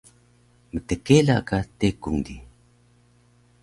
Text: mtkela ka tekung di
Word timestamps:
mtkela 0.73 1.35
ka 1.47 1.57
tekung 1.79 2.19
di 2.25 2.37